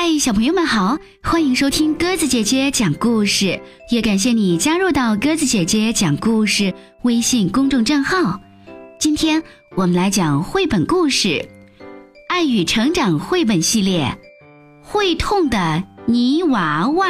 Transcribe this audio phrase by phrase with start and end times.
[0.00, 3.60] 嗨，小朋友们好，欢迎收听鸽子姐姐讲故事，
[3.90, 8.40] 也感谢你加入到鸽子姐姐讲故事微信公众账号。
[9.00, 9.42] 今天
[9.74, 11.28] 我们来讲绘本故事
[12.28, 14.16] 《爱与成长》绘本系列
[14.86, 17.08] 《会痛的泥娃娃》，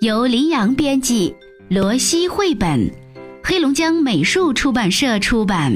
[0.00, 1.32] 由林阳编辑，
[1.68, 2.90] 罗西绘本，
[3.44, 5.72] 黑龙江美术出版社出版。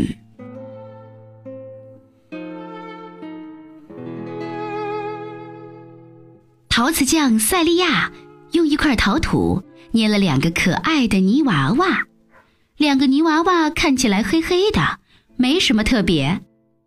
[6.77, 8.11] 陶瓷匠塞利亚
[8.51, 12.03] 用一块陶土捏了两个可爱的泥娃娃，
[12.77, 14.99] 两个泥娃娃看起来黑黑的，
[15.37, 16.41] 没什么特别，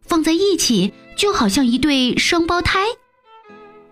[0.05, 2.79] 放在一起就好像一对双胞胎。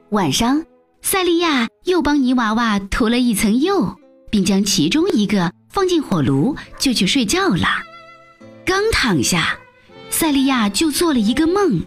[0.09, 0.65] 晚上，
[1.01, 3.95] 塞利亚又帮泥娃娃涂了一层釉，
[4.29, 7.69] 并将其中一个放进火炉，就去睡觉了。
[8.65, 9.57] 刚躺下，
[10.09, 11.85] 塞利亚就做了一个梦，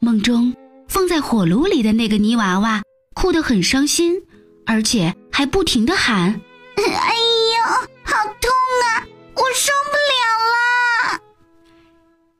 [0.00, 0.54] 梦中
[0.88, 2.82] 放在火炉里的那个泥娃娃。
[3.24, 4.20] 哭得很伤心，
[4.66, 6.42] 而且还不停地喊
[6.76, 7.64] ：“哎呦，
[8.02, 8.50] 好痛
[8.84, 9.00] 啊！
[9.34, 11.20] 我受不了了！”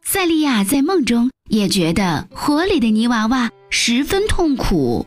[0.04, 5.06] 塞利亚在梦中也觉得火里的泥娃娃十分痛苦。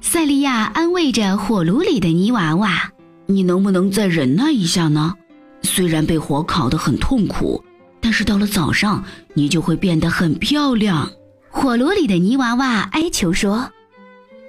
[0.00, 2.90] 塞利亚安慰着火炉里的泥娃娃
[3.26, 5.14] ：“你能不能再忍耐一下呢？
[5.62, 7.64] 虽然被火烤得很痛苦，
[8.00, 11.08] 但是到了早上，你就会变得很漂亮。”
[11.50, 13.70] 火炉里的泥娃娃哀求说。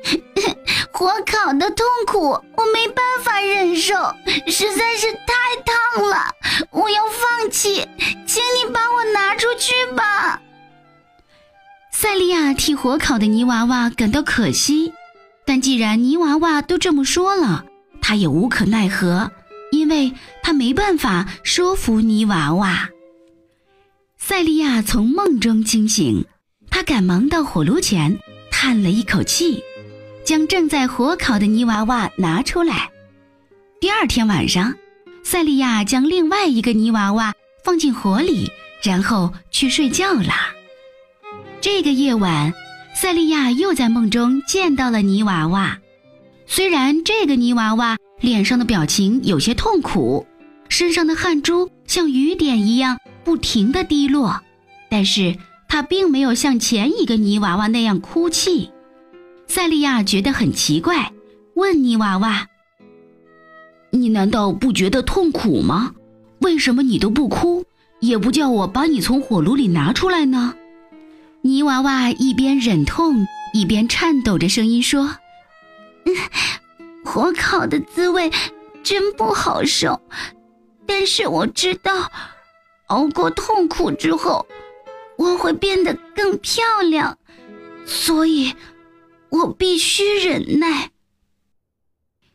[0.91, 3.93] 火烤的痛苦，我没办法忍受，
[4.47, 6.33] 实在是太烫了。
[6.71, 7.87] 我要放弃，
[8.25, 10.41] 请你把我拿出去吧。
[11.91, 14.93] 塞利亚替火烤的泥娃娃感到可惜，
[15.45, 17.65] 但既然泥娃娃都这么说了，
[18.01, 19.31] 他也无可奈何，
[19.71, 22.89] 因为他没办法说服泥娃娃。
[24.17, 26.25] 塞利亚从梦中惊醒，
[26.69, 28.19] 他赶忙到火炉前，
[28.51, 29.63] 叹了一口气。
[30.27, 32.91] 将正在火烤的泥娃娃拿出来。
[33.79, 34.75] 第二天晚上，
[35.23, 37.33] 塞利亚将另外一个泥娃娃
[37.63, 38.51] 放进火里，
[38.83, 40.33] 然后去睡觉了。
[41.61, 42.53] 这个夜晚，
[42.93, 45.77] 塞利亚又在梦中见到了泥娃娃。
[46.45, 50.27] 虽然这个泥娃娃脸上的表情有些痛苦，
[50.67, 54.41] 身上的汗珠像雨点一样不停地滴落，
[54.89, 55.37] 但是
[55.69, 58.71] 他并没有像前一个泥娃娃那样哭泣。
[59.47, 61.11] 塞利亚觉得很奇怪，
[61.55, 62.47] 问泥娃娃
[63.91, 65.95] ：“你难道不觉得痛苦吗？
[66.41, 67.65] 为什么你都不哭，
[67.99, 70.53] 也不叫我把你从火炉里拿出来呢？”
[71.41, 75.17] 泥娃娃一边忍痛，一边颤抖着声音说
[77.03, 78.29] ：“火烤的滋味
[78.83, 80.01] 真不好受，
[80.85, 82.11] 但是我知道，
[82.87, 84.45] 熬过痛苦之后，
[85.17, 87.17] 我会变得更漂亮，
[87.85, 88.53] 所以。”
[89.29, 90.91] 我必须忍耐。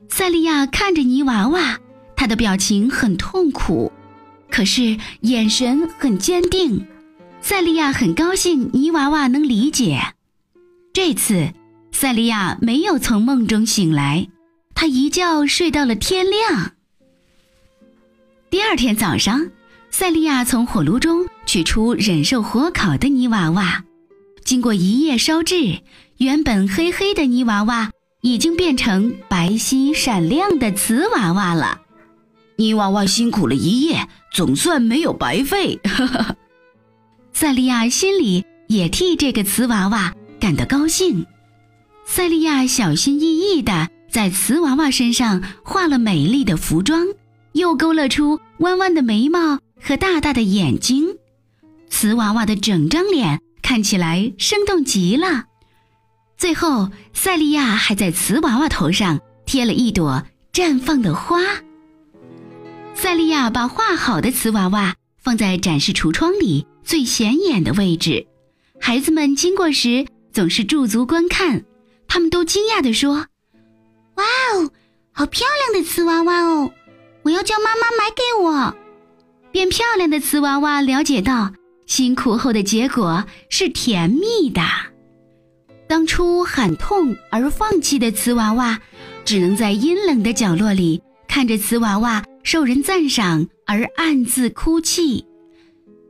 [0.09, 1.79] 塞利亚看着泥娃娃，
[2.17, 3.91] 他的表情很痛苦，
[4.51, 6.87] 可是眼神很坚定。
[7.41, 10.15] 塞利亚很高兴泥娃娃能理解。
[10.93, 11.53] 这次，
[11.91, 14.29] 塞利亚没有从梦中醒来，
[14.75, 16.73] 他一觉睡到了天亮。
[18.51, 19.51] 第二天早上，
[19.91, 23.85] 塞利亚从火炉中取出忍受火烤的泥娃娃，
[24.45, 25.81] 经过一夜烧制。
[26.23, 27.91] 原本黑黑的泥娃娃
[28.21, 31.81] 已经变成白皙闪亮的瓷娃娃了。
[32.55, 35.81] 泥娃娃辛苦了一夜，总算没有白费。
[37.35, 41.27] 塞利亚心里也替这个瓷娃娃感到高兴。
[42.07, 47.05] 塞利亚小心翼翼地在瓷娃娃身上画了美丽的服装，
[47.51, 51.17] 又勾勒出弯弯的眉毛和大大的眼睛。
[51.91, 55.47] 瓷娃娃的整张脸看起来生动极了。
[56.43, 61.39] 最后，塞利亚还在瓷娃娃头上贴了一朵绽放的花。
[62.97, 68.27] 塞利亚把画好的瓷娃娃放在展示橱窗里最显眼的位置，
[68.81, 71.65] 孩子们经过时总是驻足观看，
[72.09, 73.27] 他们都惊讶地说
[74.19, 74.25] ：“哇
[74.57, 74.69] 哦，
[75.13, 76.73] 好漂亮的瓷娃娃哦！
[77.23, 78.77] 我要叫妈妈买给我。”
[79.53, 81.53] 变漂亮的瓷娃娃了解到，
[81.87, 84.61] 辛苦后的结果是甜蜜的。
[85.93, 88.81] 当初喊痛而放弃的瓷娃娃，
[89.27, 95.27] 只能在阴冷的角落里看着瓷娃娃受人赞赏而暗自哭泣。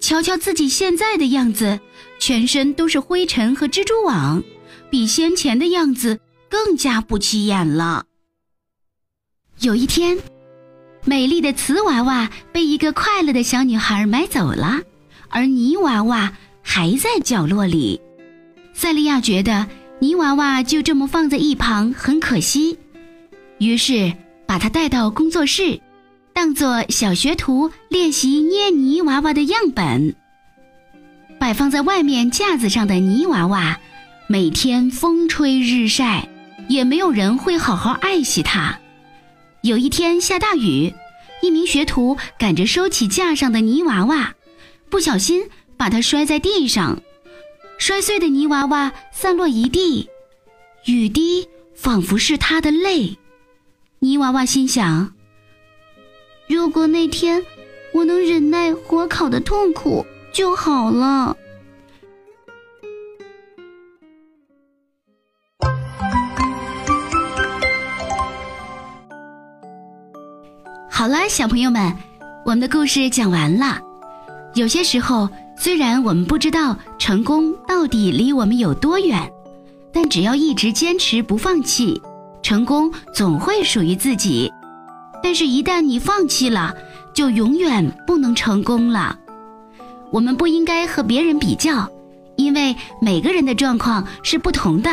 [0.01, 1.81] 瞧瞧自己现在的样子，
[2.21, 4.41] 全身都是灰尘和蜘蛛网，
[4.89, 8.05] 比先前的样子更加不起眼了。
[9.63, 10.17] 有一天，
[11.05, 14.81] 美丽的瓷娃娃被一个快乐的小女孩买走了，
[15.29, 16.33] 而泥娃娃
[16.63, 18.01] 还在角落里。
[18.75, 19.67] 塞利亚觉得
[20.01, 22.79] 泥娃娃就这么放在一旁，很可惜。
[23.59, 24.13] 于是
[24.47, 25.81] 把它带到工作室，
[26.33, 30.15] 当做小学徒练习捏泥娃娃的样本。
[31.39, 33.79] 摆放在外面架子上的泥娃娃，
[34.29, 36.29] 每天风吹日晒，
[36.69, 38.79] 也没有人会好好爱惜它。
[39.61, 40.93] 有一天下大雨，
[41.41, 44.35] 一名学徒赶着收起架上的泥娃娃，
[44.91, 45.43] 不小心
[45.77, 47.01] 把它摔在地上。
[47.85, 50.09] 摔碎的泥娃娃散落一地，
[50.85, 53.19] 雨滴仿佛是他的泪。
[53.99, 55.13] 泥娃娃心想：
[56.47, 57.45] 如果那天
[57.93, 61.37] 我能忍耐火烤的痛苦就好了。
[70.89, 71.93] 好了，小朋友们，
[72.45, 73.81] 我们的故事讲完了。
[74.55, 75.29] 有些时候。
[75.63, 79.33] 虽然我们不知道成功到底离我们有多远，
[79.93, 82.03] 但只要一直坚持不放弃，
[82.43, 84.53] 成功总会属于自己。
[85.23, 86.75] 但是，一旦你放弃了，
[87.15, 89.17] 就永远不能成功了。
[90.11, 91.89] 我们不应该和别人比较，
[92.35, 94.91] 因为每个人的状况是不同的。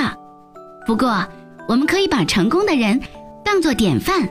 [0.85, 1.25] 不过，
[1.67, 3.01] 我们可以把成功的人
[3.43, 4.29] 当作典范，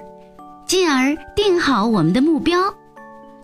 [0.65, 2.73] 进而定好我们的目标，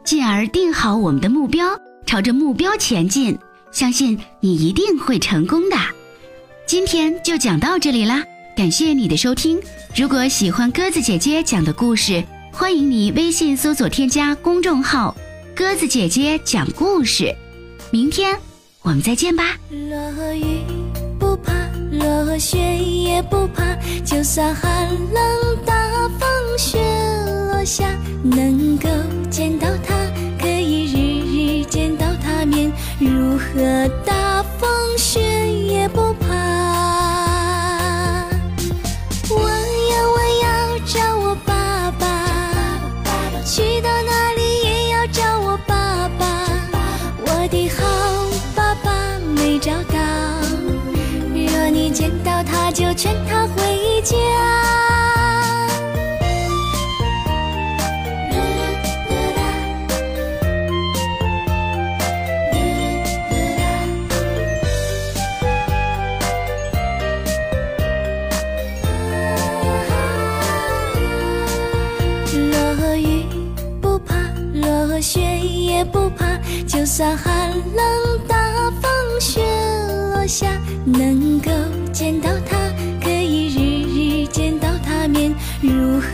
[0.04, 1.76] 进而定好我们的目标。
[2.06, 3.38] 朝着目标前进，
[3.72, 5.76] 相信你一定会成功的。
[6.66, 8.22] 今天就讲到这里啦，
[8.56, 9.60] 感谢你的收听。
[9.96, 15.14] 如果喜欢鸽子姐姐讲的故事，欢迎你微信搜索添加公众号
[15.54, 17.34] “鸽子姐姐讲故事”。
[17.90, 18.36] 明天
[18.82, 19.56] 我们再见吧。
[19.70, 20.62] 落雨
[21.18, 21.52] 不怕，
[21.90, 25.43] 落雪也不怕，就算寒冷
[54.04, 54.16] 回家。
[76.66, 78.36] 就算寒冷大
[78.82, 79.42] 风雪
[80.12, 80.46] 落下，
[80.84, 81.50] 能够
[81.92, 82.58] 见到他，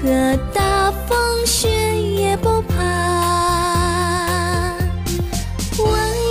[0.03, 2.75] 如何大风雪也不怕。
[5.79, 5.85] 我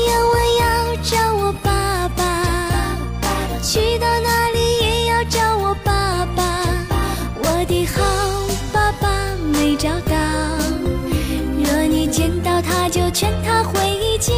[0.07, 0.63] 要我要
[1.03, 2.21] 找我爸爸，
[3.61, 6.63] 去到哪里也要找我爸爸。
[7.43, 8.01] 我的好
[8.73, 9.07] 爸爸
[9.51, 10.15] 没找到，
[11.63, 13.97] 若你见到他就劝他回。
[14.19, 14.33] 家，